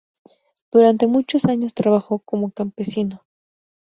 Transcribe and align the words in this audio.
Durante 0.71 1.05
muchos 1.05 1.45
años 1.45 1.75
trabajó 1.75 2.17
como 2.17 2.49
campesino. 2.49 3.23